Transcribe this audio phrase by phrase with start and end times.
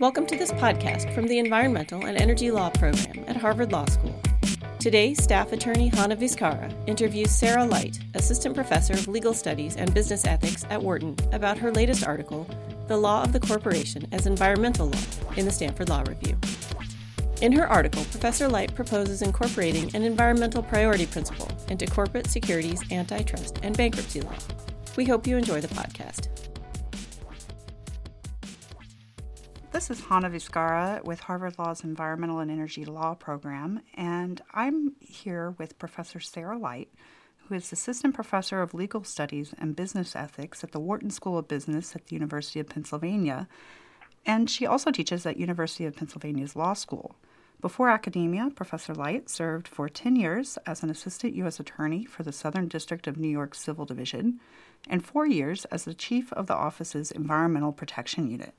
[0.00, 4.20] Welcome to this podcast from the Environmental and Energy Law program at Harvard Law School.
[4.80, 10.24] Today, staff attorney Hannah Vizcarra interviews Sarah Light, assistant professor of legal studies and business
[10.24, 12.44] ethics at Wharton, about her latest article,
[12.88, 14.98] The Law of the Corporation as Environmental Law,
[15.36, 16.36] in the Stanford Law Review.
[17.40, 23.60] In her article, Professor Light proposes incorporating an environmental priority principle into corporate securities, antitrust,
[23.62, 24.34] and bankruptcy law.
[24.96, 26.33] We hope you enjoy the podcast.
[29.86, 35.50] This is Hannah Vizcarra with Harvard Law's Environmental and Energy Law program, and I'm here
[35.58, 36.88] with Professor Sarah Light,
[37.36, 41.48] who is Assistant Professor of Legal Studies and Business Ethics at the Wharton School of
[41.48, 43.46] Business at the University of Pennsylvania,
[44.24, 47.16] and she also teaches at University of Pennsylvania's Law School.
[47.60, 51.60] Before academia, Professor Light served for 10 years as an Assistant U.S.
[51.60, 54.40] Attorney for the Southern District of New York Civil Division
[54.88, 58.54] and four years as the Chief of the office's Environmental Protection Unit.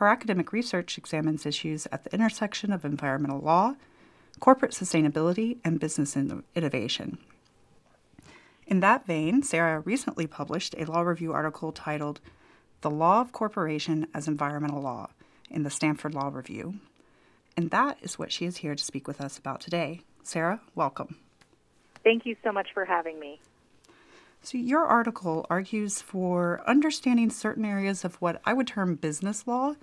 [0.00, 3.74] Her academic research examines issues at the intersection of environmental law,
[4.38, 7.18] corporate sustainability, and business innovation.
[8.66, 12.22] In that vein, Sarah recently published a law review article titled
[12.80, 15.10] The Law of Corporation as Environmental Law
[15.50, 16.76] in the Stanford Law Review.
[17.54, 20.00] And that is what she is here to speak with us about today.
[20.22, 21.16] Sarah, welcome.
[22.02, 23.38] Thank you so much for having me.
[24.42, 29.74] So, your article argues for understanding certain areas of what I would term business law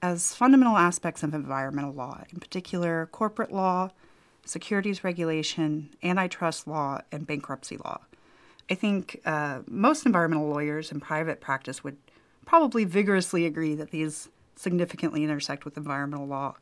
[0.00, 3.90] as fundamental aspects of environmental law, in particular corporate law,
[4.44, 8.00] securities regulation, antitrust law, and bankruptcy law.
[8.70, 11.96] I think uh, most environmental lawyers in private practice would
[12.46, 16.54] probably vigorously agree that these significantly intersect with environmental law.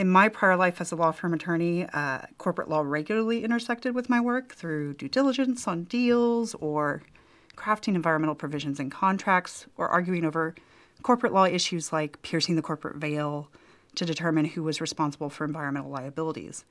[0.00, 4.08] In my prior life as a law firm attorney, uh, corporate law regularly intersected with
[4.08, 7.02] my work through due diligence on deals or
[7.54, 10.54] crafting environmental provisions in contracts or arguing over
[11.02, 13.50] corporate law issues like piercing the corporate veil
[13.94, 16.64] to determine who was responsible for environmental liabilities.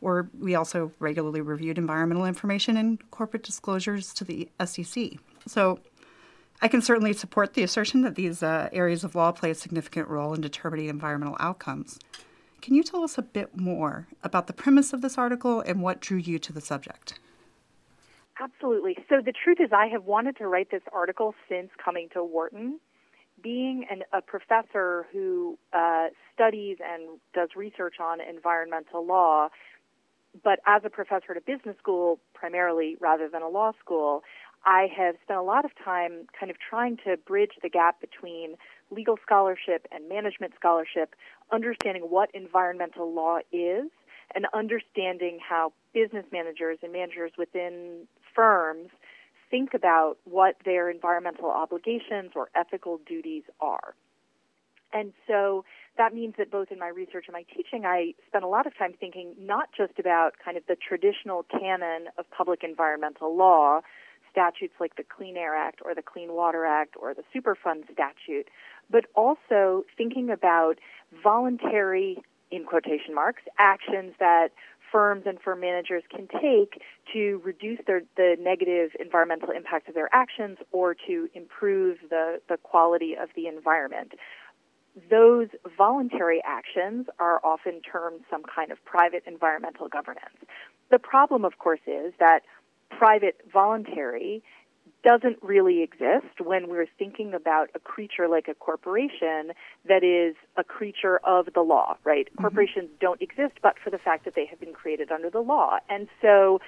[0.00, 5.14] Or we also regularly reviewed environmental information and corporate disclosures to the SEC.
[5.44, 5.80] So
[6.62, 10.06] I can certainly support the assertion that these uh, areas of law play a significant
[10.06, 11.98] role in determining environmental outcomes.
[12.66, 16.00] Can you tell us a bit more about the premise of this article and what
[16.00, 17.20] drew you to the subject?
[18.40, 18.96] Absolutely.
[19.08, 22.80] So, the truth is, I have wanted to write this article since coming to Wharton
[23.40, 29.48] being an, a professor who uh, studies and does research on environmental law,
[30.42, 34.24] but as a professor at a business school primarily rather than a law school,
[34.64, 38.56] I have spent a lot of time kind of trying to bridge the gap between
[38.90, 41.14] legal scholarship and management scholarship,
[41.52, 43.90] understanding what environmental law is,
[44.34, 48.88] and understanding how business managers and managers within firms
[49.50, 53.94] think about what their environmental obligations or ethical duties are.
[54.92, 55.64] And so
[55.98, 58.76] that means that both in my research and my teaching, I spend a lot of
[58.76, 63.80] time thinking not just about kind of the traditional canon of public environmental law,
[64.36, 68.48] statutes like the Clean Air Act or the Clean Water Act or the Superfund statute,
[68.90, 70.74] but also thinking about
[71.22, 74.48] voluntary, in quotation marks, actions that
[74.92, 76.82] firms and firm managers can take
[77.12, 82.58] to reduce their, the negative environmental impact of their actions or to improve the, the
[82.58, 84.12] quality of the environment.
[85.10, 90.36] Those voluntary actions are often termed some kind of private environmental governance.
[90.90, 92.42] The problem, of course, is that
[92.90, 94.42] private voluntary
[95.06, 99.52] doesn't really exist when we're thinking about a creature like a corporation
[99.86, 102.26] that is a creature of the law, right?
[102.26, 102.42] Mm-hmm.
[102.42, 105.78] Corporations don't exist but for the fact that they have been created under the law.
[105.88, 106.60] And so,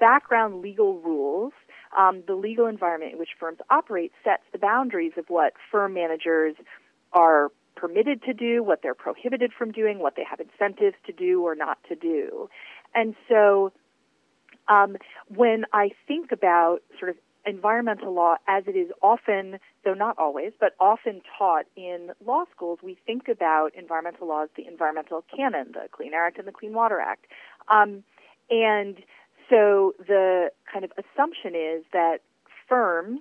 [0.00, 1.52] background legal rules,
[1.96, 6.56] um, the legal environment in which firms operate sets the boundaries of what firm managers
[7.12, 11.42] are permitted to do, what they're prohibited from doing, what they have incentives to do
[11.42, 12.48] or not to do.
[12.94, 13.72] And so,
[14.68, 14.96] um,
[15.28, 20.52] when I think about sort of environmental law as it is often, though not always,
[20.60, 25.72] but often taught in law schools, we think about environmental law as the environmental canon,
[25.72, 27.26] the Clean Air Act and the Clean Water Act.
[27.68, 28.04] Um,
[28.50, 28.98] and
[29.50, 32.18] so the kind of assumption is that
[32.68, 33.20] firms,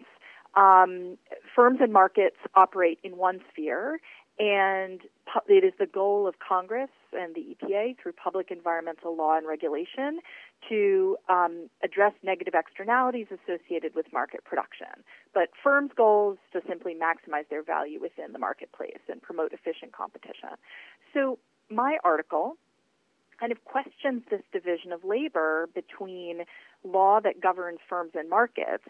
[0.55, 1.17] um,
[1.55, 3.99] firms and markets operate in one sphere,
[4.39, 5.01] and
[5.47, 10.19] it is the goal of Congress and the EPA through public environmental law and regulation
[10.69, 15.03] to um, address negative externalities associated with market production.
[15.33, 20.49] But firms' goals to simply maximize their value within the marketplace and promote efficient competition.
[21.13, 22.57] So my article
[23.39, 26.43] kind of questions this division of labor between
[26.83, 28.83] law that governs firms and markets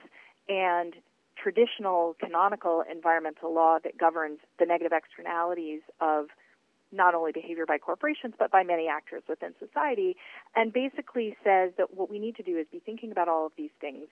[0.49, 0.95] and
[1.41, 6.27] traditional canonical environmental law that governs the negative externalities of
[6.91, 10.15] not only behavior by corporations, but by many actors within society,
[10.55, 13.51] and basically says that what we need to do is be thinking about all of
[13.57, 14.07] these things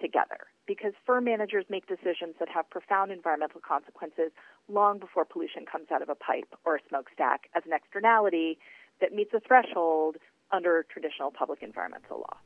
[0.00, 4.30] together because firm managers make decisions that have profound environmental consequences
[4.68, 8.58] long before pollution comes out of a pipe or a smokestack as an externality
[9.00, 10.16] that meets a threshold
[10.52, 12.36] under traditional public environmental law.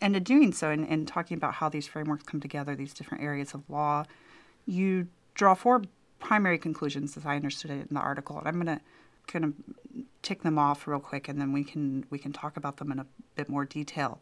[0.00, 3.22] And, in doing so, and, and talking about how these frameworks come together, these different
[3.22, 4.04] areas of law,
[4.66, 5.82] you draw four
[6.18, 8.38] primary conclusions as I understood it in the article.
[8.38, 8.82] And I'm going to
[9.30, 9.54] kind of
[10.22, 12.98] tick them off real quick, and then we can we can talk about them in
[12.98, 13.06] a
[13.36, 14.20] bit more detail.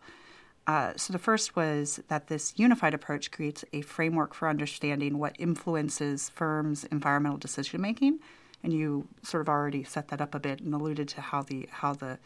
[0.67, 5.35] Uh, so the first was that this unified approach creates a framework for understanding what
[5.39, 8.19] influences firms' environmental decision making,
[8.63, 11.69] and you sort of already set that up a bit and alluded to how the
[11.71, 12.19] how the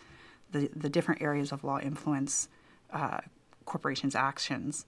[0.51, 2.49] the, the different areas of law influence
[2.93, 3.21] uh,
[3.65, 4.85] corporations' actions.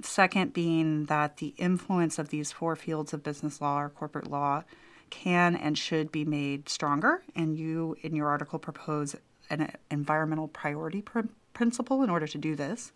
[0.00, 4.64] Second, being that the influence of these four fields of business law or corporate law
[5.12, 7.22] can and should be made stronger.
[7.36, 9.14] And you, in your article, propose
[9.50, 11.20] an uh, environmental priority pr-
[11.52, 12.92] principle in order to do this.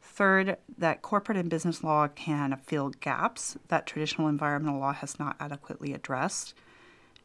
[0.00, 5.36] Third, that corporate and business law can fill gaps that traditional environmental law has not
[5.38, 6.54] adequately addressed.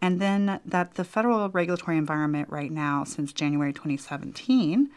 [0.01, 4.89] And then that the federal regulatory environment right now, since January 2017,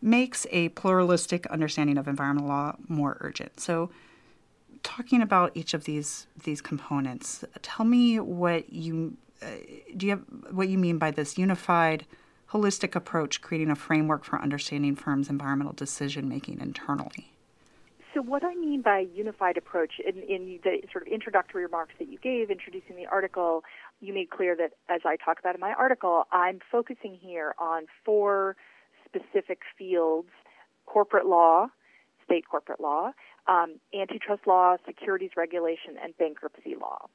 [0.00, 3.58] makes a pluralistic understanding of environmental law more urgent.
[3.58, 3.90] So,
[4.82, 9.46] talking about each of these these components, tell me what you uh,
[9.96, 10.06] do.
[10.06, 12.06] You have what you mean by this unified,
[12.50, 17.32] holistic approach, creating a framework for understanding firms' environmental decision making internally.
[18.14, 22.08] So, what I mean by unified approach, in, in the sort of introductory remarks that
[22.08, 23.64] you gave, introducing the article,
[24.00, 27.86] you made clear that, as I talk about in my article, I'm focusing here on
[28.04, 28.56] four
[29.06, 30.28] specific fields
[30.84, 31.68] corporate law,
[32.24, 33.12] state corporate law,
[33.46, 37.08] um, antitrust law, securities regulation, and bankruptcy law.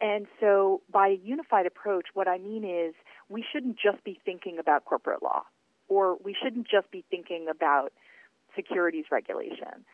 [0.00, 2.94] And so, by a unified approach, what I mean is
[3.28, 5.42] we shouldn't just be thinking about corporate law,
[5.88, 7.92] or we shouldn't just be thinking about
[8.56, 9.84] securities regulation.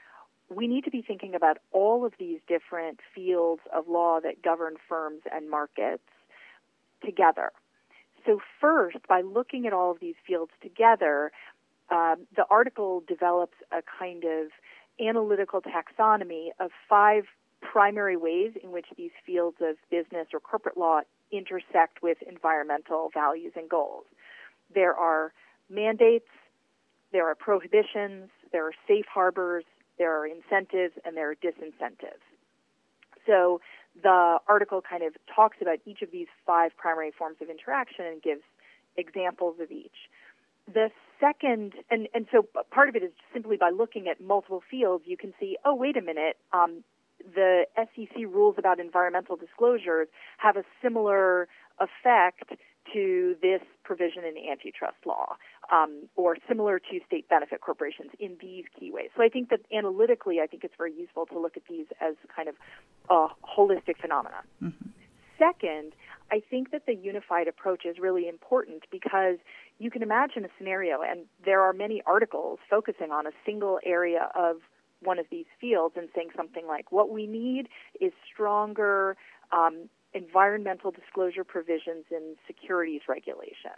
[0.49, 4.77] We need to be thinking about all of these different fields of law that govern
[4.89, 6.05] firms and markets
[7.05, 7.51] together.
[8.25, 11.33] So, first, by looking at all of these fields together,
[11.91, 14.49] um, the article develops a kind of
[15.01, 17.25] analytical taxonomy of five
[17.61, 21.01] primary ways in which these fields of business or corporate law
[21.33, 24.05] intersect with environmental values and goals.
[24.75, 25.33] There are
[25.69, 26.29] mandates,
[27.13, 29.65] there are prohibitions, there are safe harbors,
[29.99, 32.23] there are incentives, and there are disincentives.
[33.27, 33.61] So
[34.03, 38.23] the article kind of talks about each of these five primary forms of interaction and
[38.23, 38.43] gives
[38.97, 40.09] examples of each
[40.73, 40.91] the
[41.21, 45.17] second, and, and so part of it is simply by looking at multiple fields, you
[45.17, 46.83] can see, oh, wait a minute, um,
[47.35, 50.09] the SEC rules about environmental disclosures
[50.39, 51.49] have a similar
[51.81, 52.53] effect
[52.93, 55.37] to this provision in antitrust law,
[55.73, 59.11] um, or similar to state benefit corporations in these key ways.
[59.17, 62.15] So I think that analytically, I think it's very useful to look at these as
[62.35, 62.55] kind of
[63.11, 64.45] a holistic phenomenon.
[64.63, 64.89] Mm-hmm.
[65.39, 65.93] Second,
[66.31, 69.37] I think that the unified approach is really important because
[69.79, 74.31] you can imagine a scenario, and there are many articles focusing on a single area
[74.35, 74.57] of
[75.03, 77.69] one of these fields and saying something like, what we need
[78.01, 79.17] is stronger
[79.53, 83.77] um, environmental disclosure provisions in securities regulation.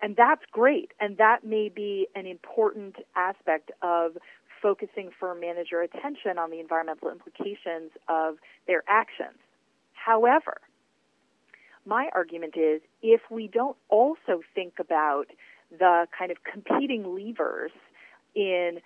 [0.00, 4.16] And that's great, and that may be an important aspect of
[4.60, 9.38] focusing firm manager attention on the environmental implications of their actions.
[9.92, 10.60] However,
[11.86, 15.26] my argument is if we don't also think about
[15.70, 17.72] the kind of competing levers
[18.34, 18.80] in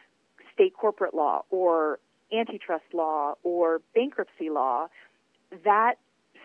[0.54, 1.98] state corporate law or
[2.32, 4.88] antitrust law or bankruptcy law,
[5.64, 5.94] that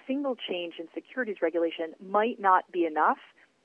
[0.07, 3.17] single change in securities regulation might not be enough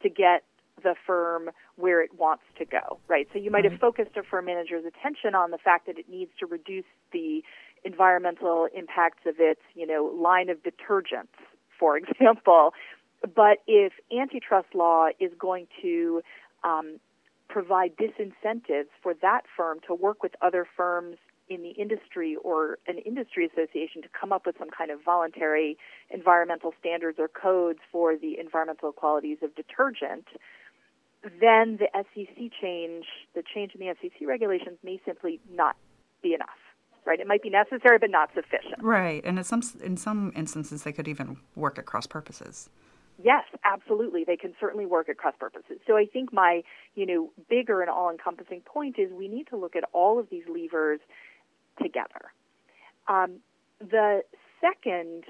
[0.03, 0.45] to get
[0.83, 3.27] the firm where it wants to go, right?
[3.33, 3.81] So you might have mm-hmm.
[3.81, 7.43] focused a firm manager's attention on the fact that it needs to reduce the
[7.85, 11.33] environmental impacts of its, you know, line of detergents,
[11.79, 12.75] for example.
[13.23, 16.23] But if antitrust law is going to
[16.65, 17.01] um,
[17.49, 21.17] provide disincentives for that firm to work with other firms
[21.49, 25.79] in the industry or an industry association to come up with some kind of voluntary
[26.11, 30.27] environmental standards or codes for the environmental qualities of detergent,
[31.41, 33.05] then the SEC change,
[33.35, 35.77] the change in the SEC regulations may simply not
[36.23, 36.66] be enough
[37.07, 37.21] right?
[37.21, 38.83] It might be necessary, but not sufficient.
[38.83, 42.69] Right, and in some in some instances, they could even work at cross purposes.
[43.23, 44.25] Yes, absolutely.
[44.25, 45.79] They can certainly work at cross purposes.
[45.87, 46.63] So I think my,
[46.95, 50.45] you know, bigger and all-encompassing point is we need to look at all of these
[50.49, 51.01] levers
[51.83, 52.33] together.
[53.09, 53.37] Um,
[53.81, 54.23] the
[54.61, 55.25] second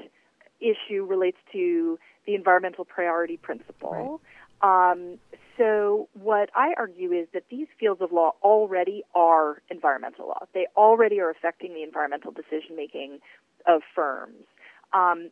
[0.61, 4.21] issue relates to the environmental priority principle.
[4.63, 4.91] Right.
[4.91, 5.19] Um,
[5.57, 10.47] so, what I argue is that these fields of law already are environmental law.
[10.53, 13.21] They already are affecting the environmental decision making
[13.67, 14.45] of firms.
[14.93, 15.31] Um,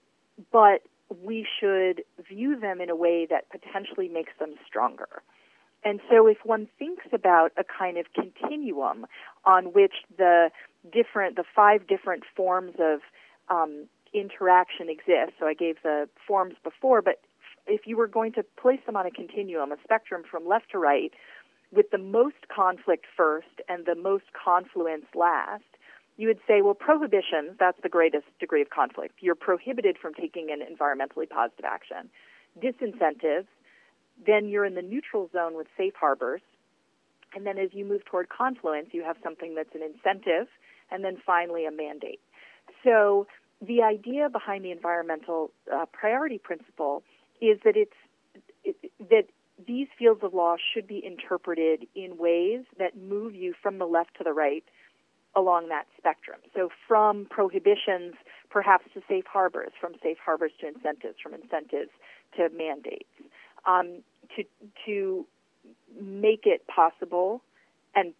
[0.50, 0.82] but
[1.22, 5.22] we should view them in a way that potentially makes them stronger.
[5.84, 9.06] And so, if one thinks about a kind of continuum
[9.44, 10.50] on which the
[10.90, 13.00] different, the five different forms of
[13.50, 17.20] um, interaction exist, so I gave the forms before, but
[17.66, 20.78] if you were going to place them on a continuum, a spectrum from left to
[20.78, 21.12] right,
[21.72, 25.64] with the most conflict first and the most confluence last,
[26.16, 29.14] you would say, well, prohibitions, that's the greatest degree of conflict.
[29.20, 32.08] You're prohibited from taking an environmentally positive action.
[32.62, 33.46] Disincentives,
[34.24, 36.42] then you're in the neutral zone with safe harbors.
[37.34, 40.46] And then as you move toward confluence, you have something that's an incentive,
[40.92, 42.20] and then finally a mandate.
[42.84, 43.26] So
[43.60, 47.02] the idea behind the environmental uh, priority principle
[47.46, 47.92] is that it's
[48.64, 48.76] it,
[49.10, 49.26] that
[49.66, 54.16] these fields of law should be interpreted in ways that move you from the left
[54.18, 54.64] to the right
[55.36, 56.38] along that spectrum.
[56.54, 58.14] So from prohibitions
[58.50, 61.90] perhaps to safe harbors, from safe harbors to incentives, from incentives
[62.36, 63.10] to mandates,
[63.66, 64.02] um,
[64.36, 64.44] to
[64.86, 65.26] to
[66.00, 67.42] make it possible
[67.94, 68.12] and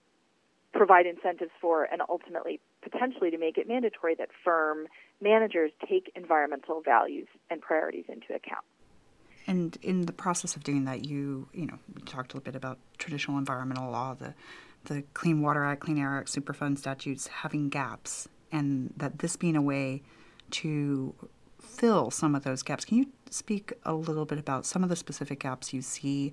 [0.72, 4.86] provide incentives for and ultimately potentially to make it mandatory that firm
[5.20, 8.64] managers take environmental values and priorities into account.
[9.46, 12.56] And in the process of doing that, you you know we talked a little bit
[12.56, 14.34] about traditional environmental law, the
[14.84, 19.56] the Clean Water Act, Clean Air Act, Superfund statutes having gaps, and that this being
[19.56, 20.02] a way
[20.50, 21.14] to
[21.60, 22.84] fill some of those gaps.
[22.84, 26.32] Can you speak a little bit about some of the specific gaps you see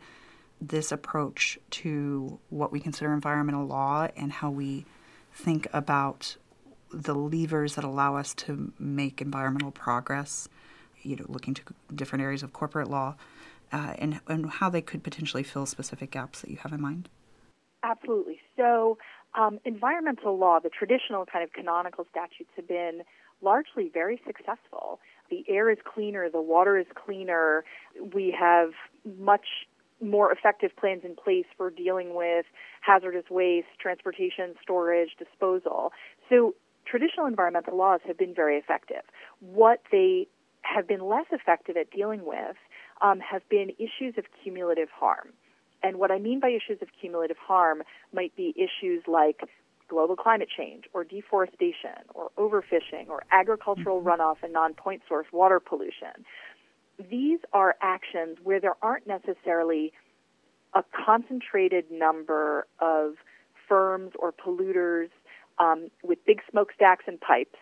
[0.59, 4.85] this approach to what we consider environmental law and how we
[5.33, 6.35] think about
[6.93, 10.47] the levers that allow us to make environmental progress,
[11.03, 13.15] you know, looking to different areas of corporate law,
[13.71, 17.09] uh, and, and how they could potentially fill specific gaps that you have in mind?
[17.83, 18.39] Absolutely.
[18.55, 18.97] So,
[19.33, 23.01] um, environmental law, the traditional kind of canonical statutes, have been
[23.41, 24.99] largely very successful.
[25.29, 27.63] The air is cleaner, the water is cleaner.
[28.13, 28.71] We have
[29.17, 29.45] much
[30.01, 32.45] more effective plans in place for dealing with
[32.81, 35.91] hazardous waste, transportation, storage, disposal.
[36.29, 36.55] So
[36.85, 39.03] traditional environmental laws have been very effective.
[39.39, 40.27] What they
[40.61, 42.55] have been less effective at dealing with
[43.01, 45.29] um, have been issues of cumulative harm.
[45.83, 47.81] And what I mean by issues of cumulative harm
[48.13, 49.41] might be issues like
[49.87, 54.21] global climate change or deforestation or overfishing or agricultural mm-hmm.
[54.21, 56.25] runoff and non point source water pollution.
[57.09, 59.91] These are actions where there aren't necessarily
[60.73, 63.15] a concentrated number of
[63.67, 65.09] firms or polluters
[65.59, 67.57] um, with big smokestacks and pipes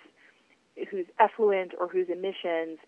[0.90, 2.80] whose effluent or whose emissions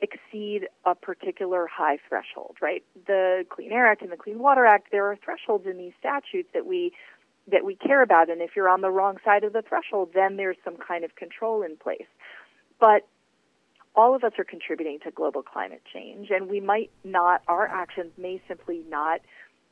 [0.00, 2.84] exceed a particular high threshold, right?
[3.06, 6.48] The Clean Air Act and the Clean Water Act, there are thresholds in these statutes
[6.54, 6.92] that we
[7.48, 10.36] that we care about and if you're on the wrong side of the threshold, then
[10.36, 12.08] there's some kind of control in place.
[12.80, 13.06] But
[13.94, 18.10] all of us are contributing to global climate change and we might not our actions
[18.18, 19.20] may simply not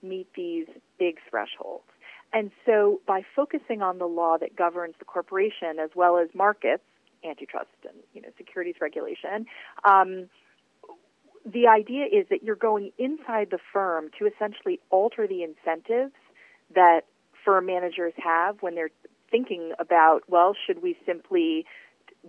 [0.02, 0.66] meet these
[1.00, 1.84] big thresholds.
[2.32, 6.84] And so by focusing on the law that governs the corporation as well as markets,
[7.24, 9.46] antitrust and you know securities regulation.
[9.84, 10.28] Um,
[11.44, 16.14] the idea is that you're going inside the firm to essentially alter the incentives
[16.74, 17.02] that
[17.44, 18.90] firm managers have when they're
[19.30, 21.66] thinking about, well, should we simply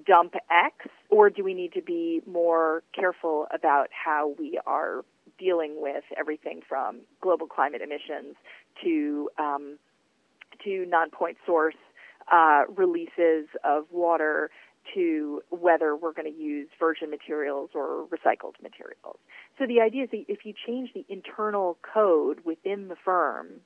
[0.05, 5.05] dump X or do we need to be more careful about how we are
[5.37, 8.35] dealing with everything from global climate emissions
[8.83, 9.77] to um,
[10.63, 11.75] to non-point source
[12.31, 14.49] uh, releases of water
[14.93, 19.17] to whether we're going to use virgin materials or recycled materials.
[19.57, 23.61] So the idea is that if you change the internal code within the firm,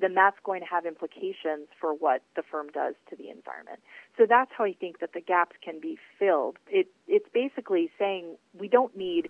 [0.00, 3.80] then that's going to have implications for what the firm does to the environment.
[4.16, 6.56] So that's how I think that the gaps can be filled.
[6.68, 9.28] It, it's basically saying we don't need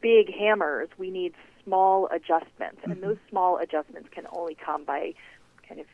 [0.00, 1.34] big hammers, we need
[1.64, 2.80] small adjustments.
[2.80, 2.92] Mm-hmm.
[2.92, 5.14] And those small adjustments can only come by
[5.68, 5.86] kind of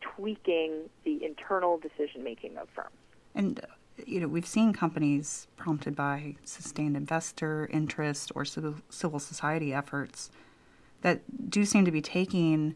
[0.00, 2.90] tweaking the internal decision making of firms.
[3.34, 3.60] And
[4.06, 10.30] you know, we've seen companies prompted by sustained investor interest or civil, society efforts
[11.02, 12.74] that do seem to be taking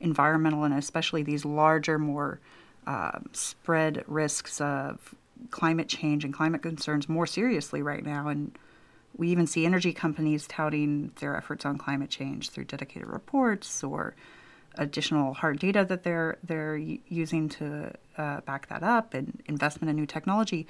[0.00, 2.40] environmental and especially these larger, more
[2.86, 5.14] uh, spread risks of
[5.50, 8.28] climate change and climate concerns more seriously right now.
[8.28, 8.56] And
[9.16, 14.14] we even see energy companies touting their efforts on climate change through dedicated reports or
[14.78, 19.96] additional hard data that they're they're using to uh, back that up and investment in
[19.96, 20.66] new technology.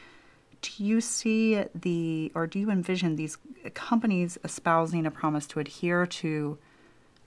[0.63, 3.39] do you see the, or do you envision these
[3.75, 6.59] companies espousing a promise to adhere to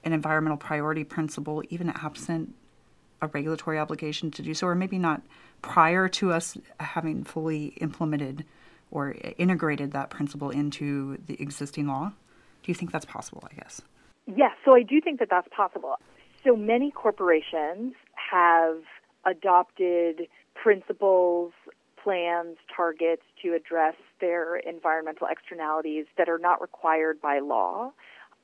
[0.03, 2.55] an environmental priority principle, even absent
[3.21, 5.21] a regulatory obligation to do so, or maybe not
[5.61, 8.45] prior to us having fully implemented
[8.91, 12.11] or integrated that principle into the existing law?
[12.63, 13.81] Do you think that's possible, I guess?
[14.25, 15.95] Yes, so I do think that that's possible.
[16.43, 17.93] So many corporations
[18.31, 18.77] have
[19.25, 21.51] adopted principles,
[22.01, 27.91] plans, targets to address their environmental externalities that are not required by law.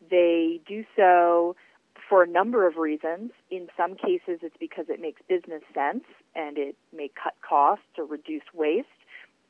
[0.10, 1.56] They do so
[2.10, 3.32] for a number of reasons.
[3.50, 6.04] In some cases, it's because it makes business sense
[6.36, 8.88] and it may cut costs or reduce waste.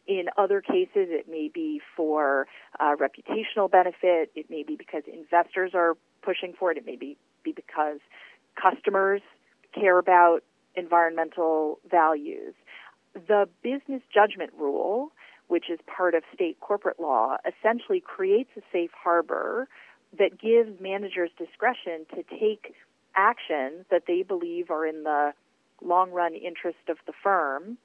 [0.07, 2.47] In other cases, it may be for
[2.79, 4.31] uh, reputational benefit.
[4.35, 6.77] It may be because investors are pushing for it.
[6.77, 7.99] It may be, be because
[8.61, 9.21] customers
[9.73, 10.43] care about
[10.75, 12.53] environmental values.
[13.13, 15.11] The business judgment rule,
[15.47, 19.67] which is part of state corporate law, essentially creates a safe harbor
[20.17, 22.75] that gives managers discretion to take
[23.15, 25.33] actions that they believe are in the
[25.81, 27.77] long run interest of the firm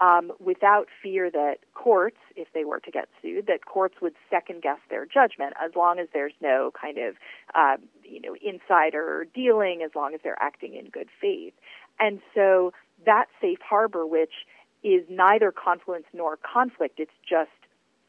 [0.00, 4.62] um, without fear that courts, if they were to get sued, that courts would second
[4.62, 7.16] guess their judgment as long as there's no kind of
[7.54, 11.54] uh, you know insider dealing, as long as they're acting in good faith.
[11.98, 12.72] And so
[13.06, 14.46] that safe harbor, which
[14.84, 17.50] is neither confluence nor conflict, it's just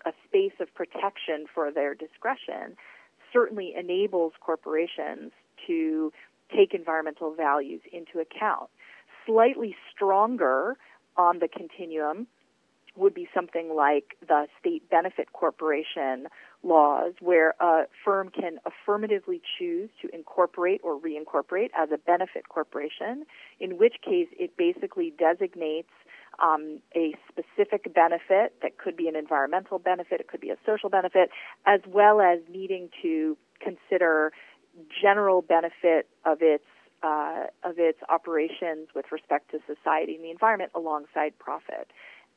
[0.06, 2.78] a space of protection for their discretion,
[3.34, 5.32] certainly enables corporations
[5.68, 6.12] to
[6.56, 8.70] take environmental values into account.
[9.26, 10.78] Slightly stronger
[11.18, 12.28] on the continuum
[12.96, 16.28] would be something like the state benefit corporation
[16.64, 23.26] laws, where a firm can affirmatively choose to incorporate or reincorporate as a benefit corporation,
[23.60, 25.90] in which case it basically designates
[26.44, 30.90] um, a specific benefit that could be an environmental benefit, it could be a social
[30.90, 31.30] benefit,
[31.66, 34.32] as well as needing to consider
[35.02, 36.64] general benefit of its
[37.04, 41.92] uh, of its operations with respect to society and the environment alongside profit.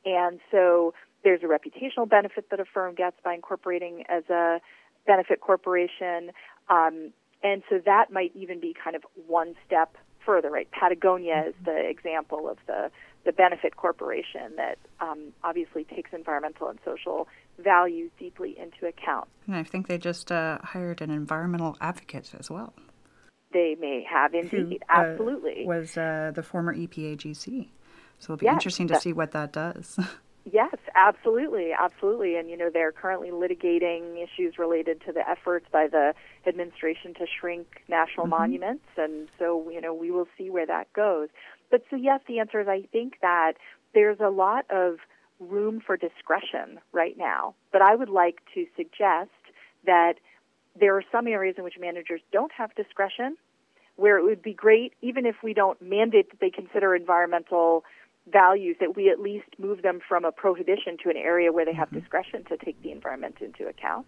[0.04, 0.94] And so
[1.24, 4.60] there's a reputational benefit that a firm gets by incorporating as a
[5.06, 6.32] benefit corporation.
[6.68, 10.68] Um, and so that might even be kind of one step further, right?
[10.70, 12.90] Patagonia is the example of the
[13.24, 19.28] the benefit corporation that um, obviously takes environmental and social values deeply into account.
[19.46, 22.74] And I think they just uh, hired an environmental advocate as well.
[23.52, 25.64] They may have indeed, Who, uh, absolutely.
[25.66, 27.68] Was uh, the former EPA GC.
[28.18, 29.98] So it'll be yes, interesting to see what that does.
[30.50, 32.36] Yes, absolutely, absolutely.
[32.36, 36.14] And you know, they're currently litigating issues related to the efforts by the
[36.46, 38.40] administration to shrink national mm-hmm.
[38.40, 41.28] monuments, and so you know, we will see where that goes.
[41.70, 43.52] But so, yes, the answer is I think that
[43.94, 44.96] there's a lot of
[45.38, 47.54] room for discretion right now.
[47.72, 49.30] But I would like to suggest
[49.86, 50.14] that
[50.78, 53.36] there are some areas in which managers don't have discretion,
[53.96, 57.84] where it would be great, even if we don't mandate that they consider environmental
[58.30, 61.74] values, that we at least move them from a prohibition to an area where they
[61.74, 62.00] have mm-hmm.
[62.00, 64.06] discretion to take the environment into account.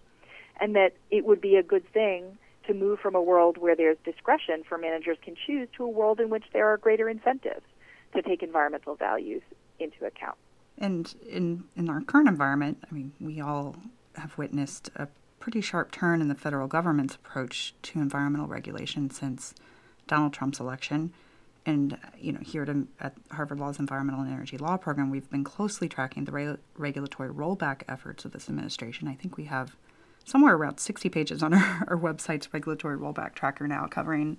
[0.60, 3.98] And that it would be a good thing to move from a world where there's
[4.04, 7.66] discretion for managers can choose to a world in which there are greater incentives
[8.14, 9.42] to take environmental values
[9.78, 10.36] into account.
[10.78, 13.76] And in in our current environment, I mean, we all
[14.16, 15.08] have witnessed a
[15.44, 19.54] pretty sharp turn in the federal government's approach to environmental regulation since
[20.06, 21.12] Donald Trump's election.
[21.66, 25.28] And you know, here at, um, at Harvard Law's Environmental and Energy Law program, we've
[25.28, 29.06] been closely tracking the re- regulatory rollback efforts of this administration.
[29.06, 29.76] I think we have
[30.24, 34.38] somewhere around 60 pages on our, our website's regulatory rollback tracker now, covering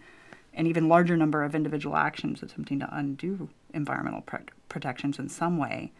[0.55, 4.23] an even larger number of individual actions attempting to undo environmental
[4.69, 5.91] protections in some way.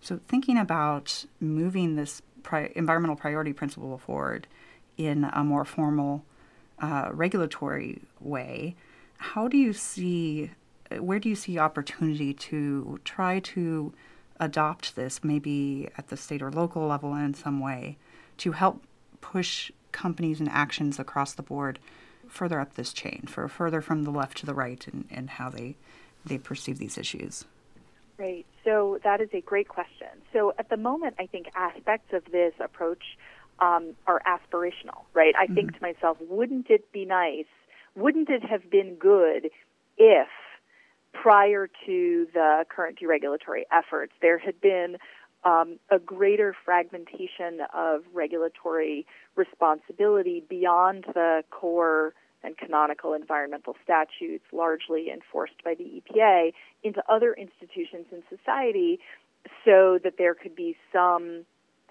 [0.00, 4.46] So, thinking about moving this pri- environmental priority principle forward
[4.96, 6.24] in a more formal
[6.80, 8.74] uh, regulatory way,
[9.18, 10.50] how do you see,
[10.98, 13.92] where do you see opportunity to try to
[14.38, 17.98] adopt this, maybe at the state or local level in some way,
[18.38, 18.82] to help
[19.20, 21.78] push companies and actions across the board
[22.26, 25.50] further up this chain, for further from the left to the right, and, and how
[25.50, 25.76] they
[26.24, 27.44] they perceive these issues.
[28.20, 28.44] Right.
[28.64, 30.08] So that is a great question.
[30.34, 33.02] So at the moment, I think aspects of this approach
[33.60, 35.04] um, are aspirational.
[35.14, 35.34] Right.
[35.38, 35.54] I mm-hmm.
[35.54, 37.46] think to myself, wouldn't it be nice?
[37.96, 39.48] Wouldn't it have been good
[39.96, 40.28] if
[41.14, 44.98] prior to the current deregulatory efforts, there had been
[45.44, 55.10] um, a greater fragmentation of regulatory responsibility beyond the core and canonical environmental statutes, largely
[55.10, 58.98] enforced by the EPA, into other institutions in society
[59.64, 61.44] so that there could be some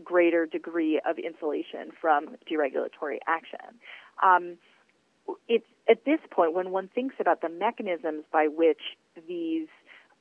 [0.03, 3.59] greater degree of insulation from deregulatory action.
[4.23, 4.57] Um,
[5.47, 8.81] it's at this point when one thinks about the mechanisms by which
[9.27, 9.67] these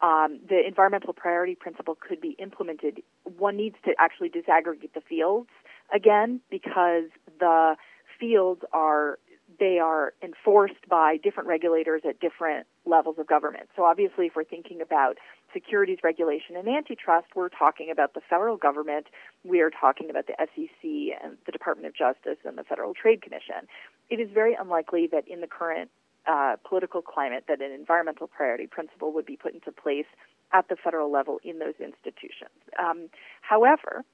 [0.00, 3.02] um, the environmental priority principle could be implemented,
[3.36, 5.48] one needs to actually disaggregate the fields
[5.92, 7.10] again because
[7.40, 7.74] the
[8.18, 9.18] fields are
[9.58, 13.68] they are enforced by different regulators at different levels of government.
[13.74, 15.18] So obviously, if we're thinking about
[15.52, 19.06] securities regulation and antitrust, we're talking about the federal government.
[19.44, 23.22] We are talking about the SEC and the Department of Justice and the Federal Trade
[23.22, 23.66] Commission.
[24.10, 25.90] It is very unlikely that in the current
[26.26, 30.06] uh, political climate that an environmental priority principle would be put into place
[30.52, 32.50] at the federal level in those institutions.
[32.78, 33.08] Um,
[33.40, 34.04] however,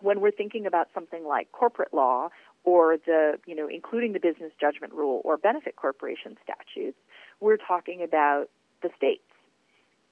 [0.00, 2.30] when we're thinking about something like corporate law
[2.64, 6.98] or the, you know, including the business judgment rule or benefit corporation statutes,
[7.40, 8.46] we're talking about
[8.82, 9.22] the states.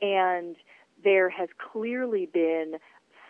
[0.00, 0.56] And
[1.04, 2.78] there has clearly been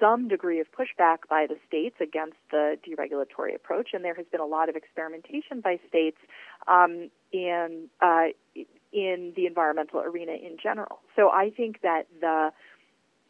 [0.01, 4.41] some degree of pushback by the states against the deregulatory approach, and there has been
[4.41, 6.19] a lot of experimentation by states
[6.67, 8.27] um, in uh,
[8.93, 11.01] in the environmental arena in general.
[11.15, 12.53] So I think that the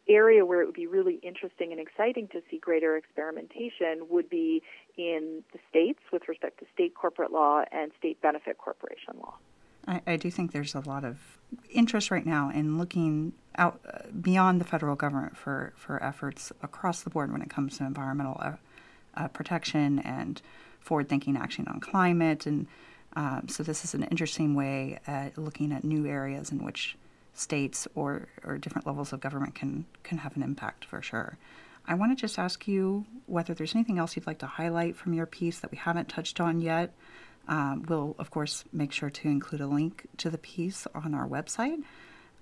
[0.07, 4.63] area where it would be really interesting and exciting to see greater experimentation would be
[4.99, 9.35] in the states with respect to state corporate law and state benefit corporation law.
[9.87, 11.37] I, I do think there's a lot of
[11.69, 17.01] interest right now in looking out uh, beyond the federal government for, for efforts across
[17.01, 18.51] the board when it comes to environmental uh,
[19.15, 20.41] uh, protection and
[20.81, 22.45] forward thinking action on climate.
[22.45, 22.67] And
[23.15, 26.97] um, so, this is an interesting way at looking at new areas in which
[27.33, 31.37] states or, or different levels of government can, can have an impact for sure.
[31.89, 35.13] I want to just ask you whether there's anything else you'd like to highlight from
[35.13, 36.93] your piece that we haven't touched on yet.
[37.47, 41.27] Um, we'll, of course, make sure to include a link to the piece on our
[41.27, 41.81] website.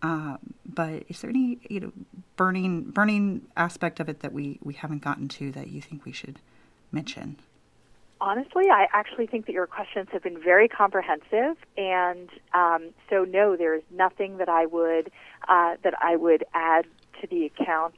[0.02, 1.92] Uh, but is there any you know
[2.36, 6.12] burning burning aspect of it that we, we haven't gotten to that you think we
[6.12, 6.40] should
[6.92, 7.38] mention?
[8.20, 13.56] Honestly, I actually think that your questions have been very comprehensive, and um, so no,
[13.56, 15.10] there is nothing that I would
[15.48, 16.86] uh, that I would add
[17.22, 17.96] to the account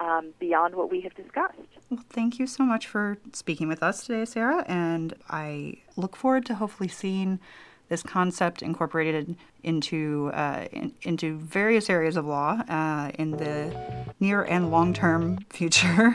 [0.00, 1.58] um, beyond what we have discussed.
[1.90, 6.46] Well, thank you so much for speaking with us today, Sarah, and I look forward
[6.46, 7.38] to hopefully seeing
[7.88, 13.76] this concept incorporated into uh, in, into various areas of law uh, in the
[14.20, 16.14] near and long term future,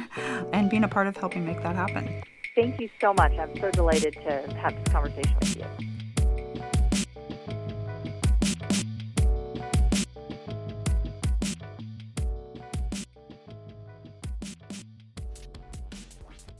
[0.53, 2.23] and being a part of helping make that happen.
[2.55, 3.33] Thank you so much.
[3.33, 6.04] I'm so delighted to have this conversation with you.